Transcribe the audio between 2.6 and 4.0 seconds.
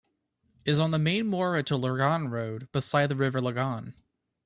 beside the River Lagan.